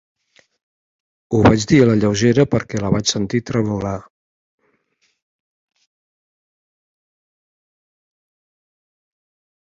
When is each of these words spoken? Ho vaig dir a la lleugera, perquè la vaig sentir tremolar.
Ho 1.33 1.39
vaig 1.47 1.65
dir 1.71 1.77
a 1.81 1.83
la 1.89 1.95
lleugera, 2.03 2.45
perquè 2.53 2.79
la 2.83 2.89
vaig 2.93 3.11
sentir 3.11 3.41
tremolar. 3.49 3.91